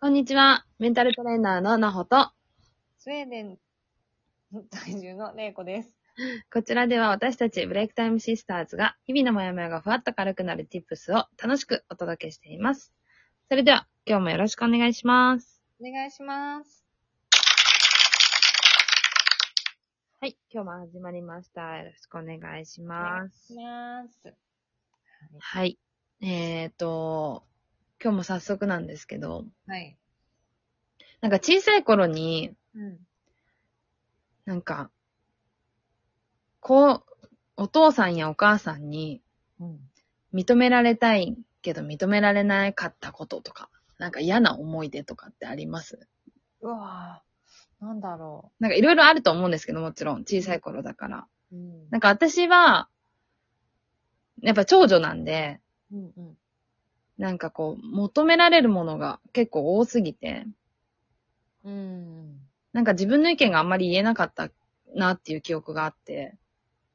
[0.00, 0.64] こんにちは。
[0.78, 2.30] メンタルトレーナーのなほと、
[2.98, 3.58] スウェーデン
[4.70, 5.92] 在住のレイコです。
[6.52, 12.92] こちらでは私たちブレイクタイムシスターズが日々のモヤモヤがふわっと軽くなる tips を楽しくお届けしています。
[13.48, 15.60] それでは今日もよろしくお願いします。
[15.80, 16.84] お願いします。
[20.20, 20.38] はい。
[20.48, 21.76] 今日も始まりました。
[21.76, 23.52] よろしくお願いします。
[23.52, 24.34] お願いします。
[25.40, 25.76] はい。
[26.20, 27.42] えーと、
[28.02, 29.96] 今日も早速なんですけど、はい。
[31.20, 32.98] なんか小さい頃に、うん。
[34.44, 34.90] なんか、
[36.60, 37.02] こう、
[37.56, 39.20] お父さんやお母さんに
[39.60, 39.78] うん。
[40.32, 45.98] 認められたいけど認められなかったこととか、なんか嫌な思い出とかってあります？
[46.60, 51.26] うわぁ、なんだろなんかいろいろあると思うんですけど、もちろん小さい頃だから。
[51.50, 51.56] う。
[51.56, 51.90] うん。
[51.90, 52.88] なんか私は、
[54.42, 55.60] やっぱ長女なんで、
[55.92, 56.36] うんうん。
[57.18, 60.46] なんかこう、求められるものが結構多すぎて、
[61.64, 62.40] うん。
[62.72, 64.50] なんか自分の意見があんまり言えなかった
[64.94, 66.34] なっていう記憶があって、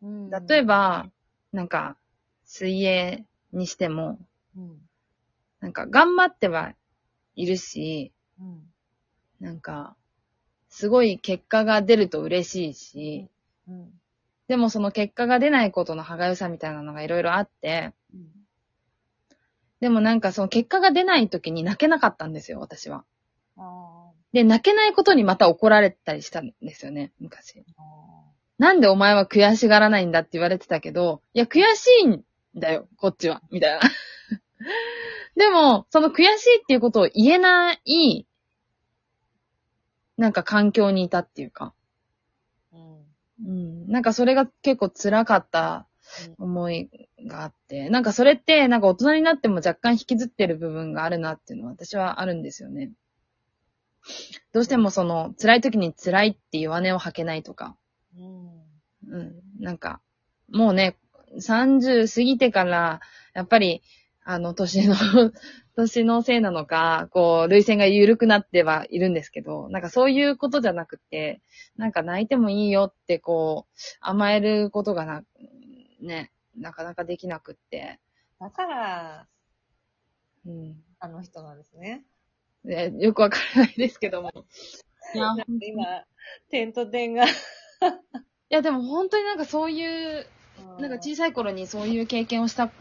[0.02, 0.30] うん。
[0.30, 1.10] 例えば、
[1.52, 1.98] なんか、
[2.46, 4.20] 水泳にしても、
[4.58, 4.90] うん。
[5.60, 6.76] なんか頑張っては
[7.36, 8.74] いるし、うん。
[9.40, 9.96] なんか、
[10.70, 13.30] すごい結果が出ると嬉しいし、
[13.68, 14.02] うん。
[14.48, 17.94] でもその結果が出ないことの歯がゆさみたいなのがいろいろあって、うん。
[19.84, 23.04] でもなんかその結果が出ない時に泣けなかったんですよ、私は。
[23.58, 27.66] あで、泣けないことにまた怒られたりしたんですよね、昔。
[28.58, 32.24] なんでお前は悔しがらないんだって言われてたけど、いや、悔しいん
[32.56, 33.82] だよ、こっちは、みたいな。
[35.36, 38.26] でも、その悔しいっていうことを言えない、
[40.16, 42.78] なんか環境にいたっていうか、ー。
[42.78, 43.48] うん。
[43.48, 45.90] うん、なんかそれが結構辛かった
[46.38, 52.92] 思いがあって、なんかそれって、なんか大人になっても若干引きずってる部分があるなっていうのは私はあるんですよね。
[54.52, 57.76] どうしてもその辛い時に辛いって弱音を吐けないとか、
[58.18, 58.64] うん。
[59.10, 60.02] うん、なんか、
[60.52, 60.98] もうね、
[61.38, 63.02] 30過ぎてから、
[63.34, 63.82] やっぱり、
[64.24, 64.96] あの、年の、
[65.76, 71.42] 年のせいなのか、こう、涙腺が緩くなってはいるんですけど、なんかそういうことじゃなくて、
[71.78, 75.24] なんか泣いてもいいよって、こう、甘えることがな、
[76.00, 78.00] ね、なかなかできなくって、
[78.40, 79.28] だから、
[80.46, 80.76] うん。
[81.00, 82.04] あの人なんですね。
[82.66, 84.32] でよくわからないですけども。
[85.14, 86.06] いや、今、
[86.50, 87.26] 点と点が。
[87.26, 87.28] い
[88.50, 90.26] やでも本当になんかそういう、
[90.80, 92.72] なんか小さい頃にそういう経験をしたっ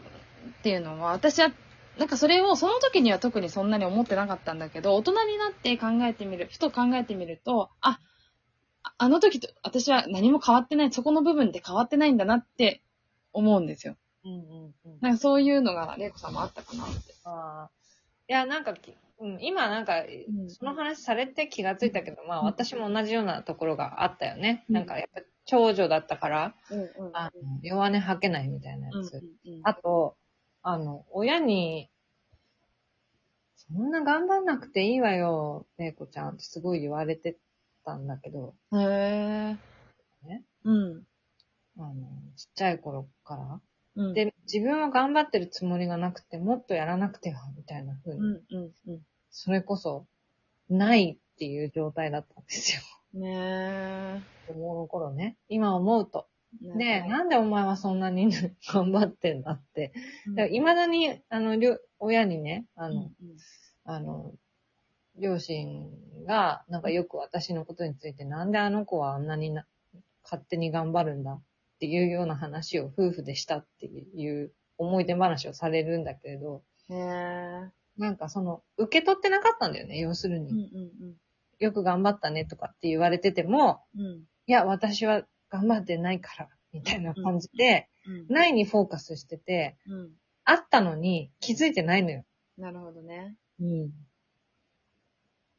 [0.63, 1.51] ていうのは、私は、
[1.97, 7.99] なんかそれをその時には特にそんなに思ってなかったんだけど、大人になって考えてみる、ふと考えてみると、あ、
[8.83, 12.81] ああの時と私は何も変わってない、そこの部分で変わってないんだなって
[13.33, 13.95] 思うんですよ。
[14.23, 14.99] うんうんうん。
[15.01, 17.13] なんかそういうのが、玲子さんもあったかなって。
[17.25, 17.71] ああ。
[18.29, 24.65] いや、なんかき、うん、今なんか、んその話されて気がついたけど、まあ私も同じようなところがあったよね。
[24.69, 29.17] うんなんかやっぱ長女だったから、うんうんあの弱音吐けないみたいなやつ。
[29.17, 30.15] うんうんあと、
[30.61, 31.89] あの、親に、
[33.55, 37.37] そんな頑張んなくていいわよ、玲子ちゃんってすごい言われて
[37.85, 38.77] たんだけど、へ
[39.55, 39.72] え。
[42.35, 43.61] ちっちゃい頃から。
[43.95, 50.07] うん、で、自分は頑張ってるつもりがなくて、もっとやらなくては、みたいな風に、うんうんうそれこそ、
[50.69, 52.81] ないっていう状態だったんですよ。
[53.19, 53.21] ん。
[53.21, 55.37] ね子供の頃ね。
[55.49, 56.27] 今思うと。
[56.63, 56.77] え。
[56.77, 58.31] で、なんでお前はそんなに
[58.67, 59.93] 頑張ってんだって。
[60.35, 61.57] だいまだに、あの、
[61.99, 63.11] 親にね、あの、うんうん
[63.85, 64.31] あの、
[65.17, 65.91] 両親
[66.25, 69.65] が、なんかよく私のことについて、なんであの子はあんなにな
[70.23, 71.39] 勝手に頑張るんだ
[71.83, 77.71] っていうような話を夫婦でしたっていう思い出話をされるんだけれど、へえ。
[77.97, 80.71] なんかその、受け取ってなかったんだよね、要するうんに。
[80.73, 81.15] うん
[81.59, 84.01] よく頑張ったねとかって言われてても、うん。
[84.01, 84.17] うん。
[84.47, 88.27] いや、私は頑張ってないから、みたいな感じで、うん。
[88.33, 90.11] ないにフォーカスしてて、うん。
[90.45, 92.23] あったのに気づいてないのよ。
[92.57, 93.35] なるほどね。
[93.59, 93.85] うん。
[93.85, 93.89] っ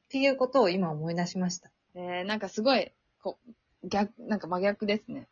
[0.08, 1.70] ていうことを今思い出しました。
[1.94, 5.28] えー、なんかすごい、こう、逆、なんか真逆ですね。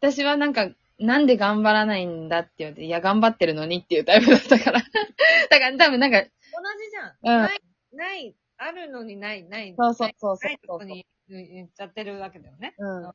[0.00, 4.80] 私はなんか、なんで頑張らないんだって言われて、いや、頑張ってるのにっていうタイプだったから。
[5.50, 7.16] だから多分なんか、同じじゃん。
[7.22, 7.60] うんない、
[7.92, 9.74] ない、あるのにない、ない。
[9.76, 12.74] そうそうそうそうないとこに言っちゃってるわけだよね。
[12.78, 13.12] うん。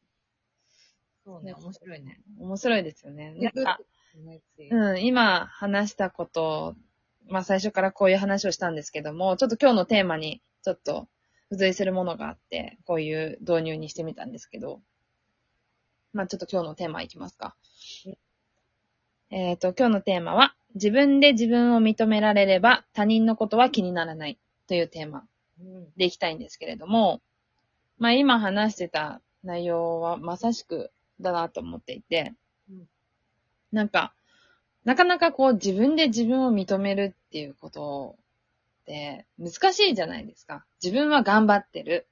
[1.24, 2.20] そうね、面白いね。
[2.40, 3.32] 面白いですよね。
[3.32, 3.80] なんか、
[4.70, 4.90] うん。
[4.90, 6.76] うん、今話したこと、
[7.28, 11.08] まあ最初からこういう話をしたんですけども、ちょっと今日のテーマにちょっと
[11.50, 14.82] 付随するものがあって、こういう導入にしてみたんですけど、
[16.14, 17.56] まあちょっと今日のテーマいきますか。
[19.30, 24.38] えっ、と、今日のテーマは、自分で自分を認められれば他人のことは気にならない
[24.68, 25.26] というテーマ
[25.60, 25.88] うん。
[25.98, 27.22] でいきたいんですけれども、
[27.98, 32.34] まあ今話してた内容はまさしくだなと思っていて
[32.70, 32.88] うん、
[33.72, 34.14] なんか、
[34.84, 38.16] なかなかこう自分で自分を認めるっていうこと
[38.82, 40.66] って難しいじゃないですか。
[40.84, 42.08] 自分は頑張ってる。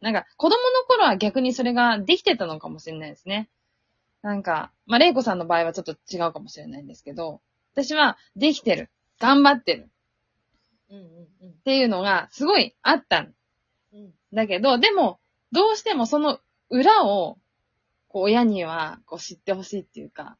[0.00, 3.48] なんか子供の頃は逆にそれができてたのかもしれないですね。
[4.22, 7.40] なんか、まあ、玲子さんの場合はちょっと違うかもしれないんですけど、
[7.72, 8.90] 私はできてる。
[9.20, 9.90] 頑張ってる。
[10.90, 11.04] うんうん
[11.42, 11.50] うん。
[11.50, 13.34] っていうのがすごいあったん
[13.92, 14.10] うん。
[14.32, 15.20] だけど、でも、
[15.52, 16.40] どうしてもその
[16.70, 17.38] 裏を、
[18.08, 20.38] こう、親には、こう、知ってほしいっていうか、うん。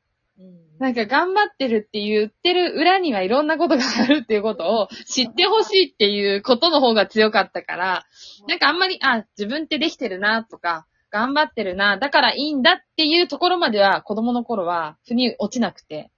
[0.78, 8.04] なんか頑張ってるって言ってる裏にはいろんなことがあるっていうことを知ってほしいっていうことの方が強かったから、
[8.46, 16.12] なんかあんまり、あ、自分ってできてるなとか、頑張ってるな、だからいいんだっていうところまでは子供の頃は腑に落ちなくて、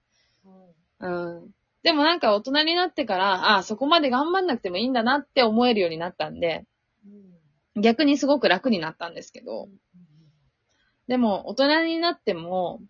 [1.01, 1.37] うん。
[1.37, 1.51] うん。
[1.81, 6.65] でもなんか大人になってから、あ、そこまで頑張んなくてもいいんだなって思えるようになったんで、
[7.75, 7.81] うん。
[7.81, 9.69] 逆にすごく楽になったんですけど、
[11.07, 12.81] でも、大人になっても、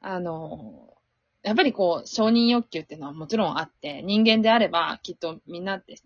[0.00, 0.94] あの、
[1.42, 5.96] やっぱりこう、承認欲求っていうのはもちろんあって、人間であれば、きっとみんなって、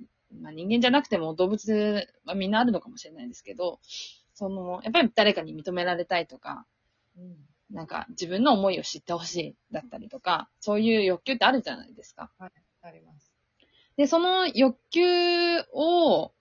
[0.41, 3.81] まあ人間じゃなくても動物はみんなあるのかもしれないですけど、
[4.35, 6.67] その、やっぱり誰かに認められたいとか、
[7.17, 7.37] うん。
[7.71, 12.31] なんか自分の思いを知ってほしいだったりとか、そういう欲求ってあるじゃないですか。
[12.39, 13.33] あります。
[13.97, 15.03] で、その欲求
[15.73, 16.33] を、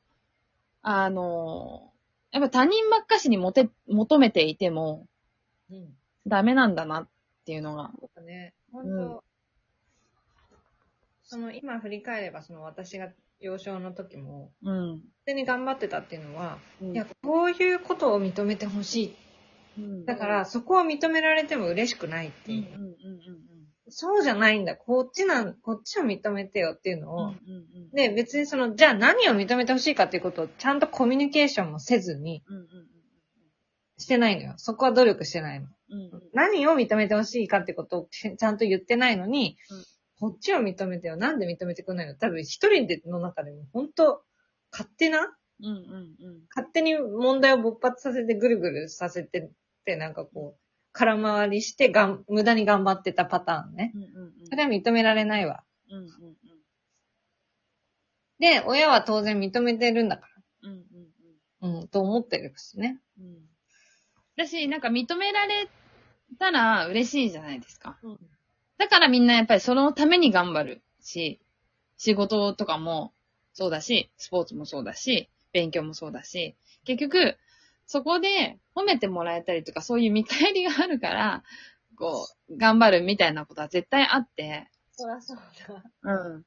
[0.82, 1.92] あの、
[2.32, 5.08] やっぱ他人ばっかしにもて、求めていても
[5.72, 5.96] うん。
[6.26, 7.08] ダメなんだなっ
[7.46, 7.92] ていうのが。
[8.00, 8.54] そうだね。
[8.72, 9.20] 本当、うん
[11.26, 13.10] その今振り返れば、その私が
[13.40, 14.90] 幼少の時も、うん。
[14.90, 19.16] 本当に頑張ってたっていうのは、うんいや、こういうことを認めてほしい。
[19.78, 22.94] うんだから、そこを認められても嬉しくないってうん、う、いうんうん、うん。
[23.90, 24.76] そうじゃないんだ。
[24.76, 27.92] こっちなん、こっちを認めてよっていうのを、うん、うん、うん。
[27.92, 32.66] で、別にその、じゃあ何を認めてほしいかっていうことをちゃんとコミュニケーションもせずにうん、うん、
[33.98, 34.54] してないのよ。
[34.58, 35.68] そこは努力してないの。
[35.90, 36.00] うん。
[36.00, 39.84] うん、何を認めてほしいかってことをちちゃんと言ってないのに、うん
[40.20, 41.18] こっちを認めてよ。
[41.18, 42.16] なんで認めてくれないの？
[42.16, 44.24] 多分一人での中でも本当
[44.72, 45.20] 勝手な？
[45.20, 46.42] うん、うん、うん。
[46.56, 49.50] 勝手に問題を勃発させてぐるぐるさせてっ
[49.86, 50.60] て、なんかこう、
[50.94, 53.92] 空回りしてがん、無駄に頑張ってたパターンね。
[53.96, 55.64] うん、うん、それは認められないわ。
[55.90, 56.08] うん、うん、
[58.40, 60.28] で、親は当然認めてるんだか
[60.62, 61.80] うん、うん、ら。
[61.80, 63.00] うん、と思ってるしね。
[63.20, 63.40] うん。
[64.38, 65.68] だし、なんか認められ
[66.38, 67.98] たら嬉しいじゃないですか。
[68.04, 68.20] うん。
[68.78, 71.40] だからみんなやっぱりそのために頑張るし、
[71.98, 73.14] 仕事とかも
[73.54, 77.38] そうだし、スポーツもそうだし、勉強もそうだし、結局、
[77.86, 81.44] そこで褒めてもらえたりとか、そういう見返りがあるから、
[81.98, 85.38] こう、頑張るみたいなことは絶対あって、そらそう
[85.68, 85.84] だ。
[86.04, 86.46] うん。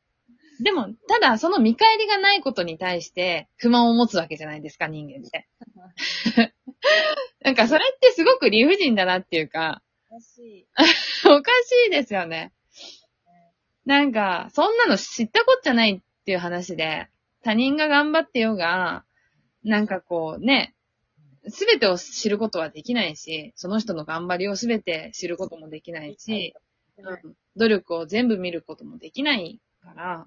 [0.61, 5.49] でも、ただ、その見返りがないことに対して不満を持つわけじゃないですか、人間って。
[7.43, 10.67] なんか、それってすごく理不尽だなっていうか、らしい。
[11.27, 12.53] おかしいですよね。
[13.85, 17.09] なんか、そんなの知ったこっちゃないっていう話で、
[17.43, 19.05] 他人が頑張ってようが、
[19.62, 20.75] なんかこうね、
[21.49, 26.55] すべてを知ることはできないし、その人の頑張りをすべて知ることもできないし、
[26.99, 30.27] うん、努力を全部見ることもできないから、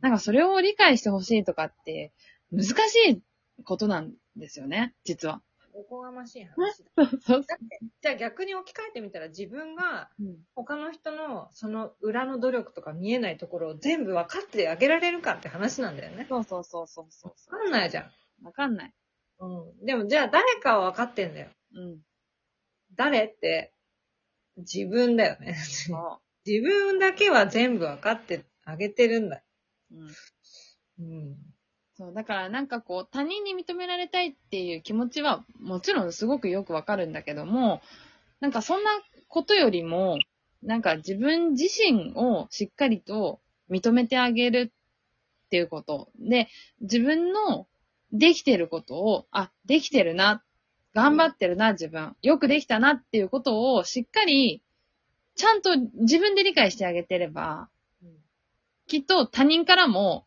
[0.00, 2.12] なんかそれを理解してほしいとかって、
[2.52, 3.22] 難しい
[3.64, 5.42] ことなんですよね、実は。
[5.80, 6.90] おこがましい話だ。
[7.24, 16.26] そうだって、じゃあ逆に置き換えてみたら自分がうん他の人のその裏の努力とか見えないところを全部分かってあげられるかって話なんだよね。
[16.28, 18.04] そうそうそうそうそうそ分かんないじゃん。
[18.42, 18.46] う。
[18.46, 18.94] わかんない。
[19.38, 19.46] う
[19.82, 19.86] ん。
[19.86, 21.48] でもじゃあ誰かは分かってんだよ。
[21.74, 22.00] うん。
[22.94, 23.72] 誰って
[24.58, 25.54] 自分だよね。
[25.54, 29.42] そ 自分だけは全部分かってあげてるんだ。
[29.90, 29.96] う。
[29.96, 30.14] うん。
[30.98, 31.36] うん。
[32.00, 37.82] そう、だからなんかこう、他人に認められたいっていう気持ちは、もちろんすごくよくわかるんだけども、
[38.40, 38.90] なんかそんな
[39.28, 40.18] ことよりも、
[40.62, 43.40] なんか自分自身をしっかりと
[43.70, 44.72] 認めてあげる
[45.44, 46.08] っていうこと。
[46.18, 46.48] で、
[46.80, 47.66] 自分の
[48.12, 50.42] できてることを、あ、できてるな、
[50.94, 52.16] 頑張ってるな、自分。
[52.22, 54.62] よくできたなっていうことをしっかり、
[55.34, 57.68] ちゃんと自分で理解してあげてれば、
[58.86, 60.24] きっと他人からも、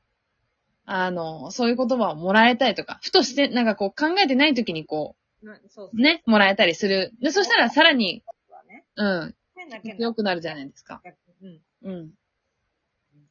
[0.86, 7.14] あの、そういう言葉をもらえたりとか、ふとして、なんかこう考えてない時にこなそうそうう、ね、もらえたりする。
[7.22, 8.86] で、そしたらさらに、はね。
[8.96, 10.04] うん、変だけど。
[10.04, 11.02] 良くなるじゃないですか。
[11.42, 11.62] うん。
[11.84, 12.12] うん。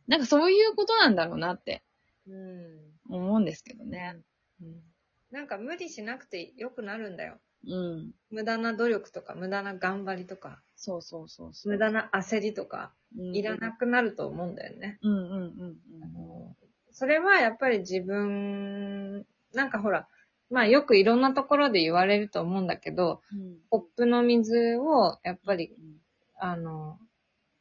[0.09, 1.83] なんかそういうことなんだろうなって
[2.27, 3.15] うん。
[3.15, 4.17] 思うんですけどね。
[4.61, 4.83] うん。
[5.31, 7.39] なんか無理しなくて良くなるんだよ。
[7.67, 8.11] うん。
[8.31, 11.73] 無駄な努力とか、無駄な頑張りとか、そうそうそうそう。
[11.73, 14.99] 無駄な焦りとか、うんいらなくなると思うんだよね。
[15.03, 16.57] うんうんうんあの
[16.93, 20.09] それはやっぱり自分、なんかほら、
[20.51, 23.57] まあよくいろんなところで言われると思うんだけど、うん。
[23.71, 25.97] コップの水をやっぱり、うん、
[26.39, 26.99] あの、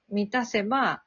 [0.10, 1.04] 満たせば、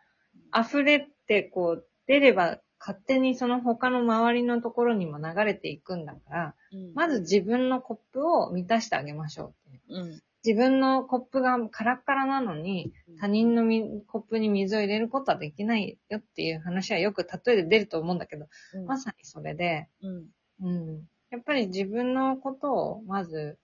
[0.54, 9.81] 溢れてこう出れば勝手にその他の周りのところにも流れていくんだから、うん、まず自分のコップを満たしてあげましょうって。
[9.88, 20.27] うん、自分のコップがカラッカラなのに、他人のみコップに水を入れることはできないよっていう話はよく例えで出ると思うんだけど、うん、まさにそれで、うん、
[20.63, 21.09] うん。
[21.31, 23.59] やっぱり自分のことをまず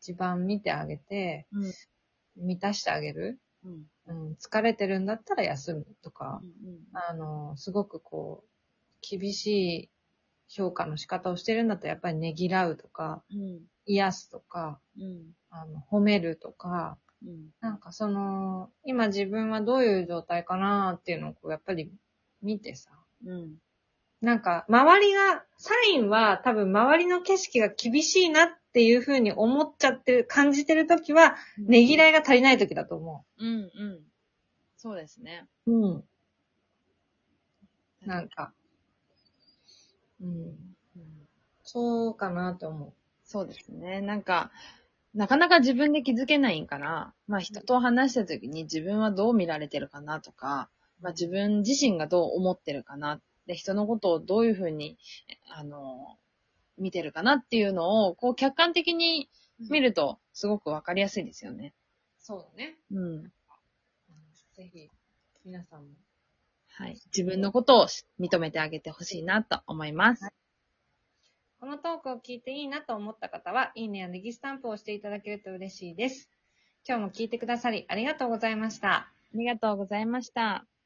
[0.00, 3.40] 一番見てあげて、うん、満たしてあげる。
[3.64, 4.32] うん、うん。
[4.34, 8.48] 疲れてるんだったら休むとかう、ん、あの、すごくこう、
[9.00, 9.90] 厳しい
[10.48, 15.22] 評価の仕方をしてるんだったらやっぱりねぎらうとか、うん、癒すとか、うん、
[15.60, 21.90] あの、褒めるとか、うん、なんかその、今自分はどういう状態かなっていうのをこうやっぱり
[22.42, 22.90] 見てさ、
[23.26, 23.54] うん、
[24.20, 34.00] なんか周りが、サインは多分周りの景色が厳しいなっていう風に思っちゃってる、感じてるときは、ねぎらいが足りないときだと思うん、うん。
[34.76, 35.46] そうですね。
[35.66, 35.72] う。
[35.72, 36.04] うん。
[38.06, 38.52] なんか、
[40.20, 40.28] うん。
[40.28, 40.68] うん
[41.70, 44.00] そうかなと思そうですね。
[44.00, 44.50] なんか、
[45.18, 50.70] なかなか自分で気づけないんから、まあ人と話した時に自分はどう見られてるかなとか、
[51.00, 54.96] まあ自分自身がどう思ってるかな、で人のことをどういうふうに、
[55.48, 56.18] あの、
[56.78, 59.72] 見てるかなっていうのを、こう客観的にう。
[59.72, 61.74] 見るとすごくわかりやすいですよね。
[62.20, 62.76] そうだね。
[62.92, 63.24] うん。
[63.24, 64.88] ぜひ、
[65.44, 65.88] 皆さんも。
[66.68, 66.96] はい。
[67.06, 67.86] 自分のことを
[68.20, 70.28] 認めてあげてほしいなと思います。
[71.60, 76.30] このトークを聞いていいなと思った方は、いいねやネギスタンプをしていただけると嬉しいです。
[76.86, 78.90] 今日も聞いてくださりありがとうございました。
[78.94, 80.77] ありがとうございました。